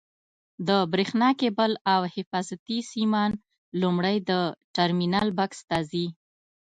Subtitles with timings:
[0.67, 3.31] د برېښنا کېبل او حفاظتي سیمان
[3.81, 4.31] لومړی د
[4.75, 6.05] ټرمینل بکس ته ځي.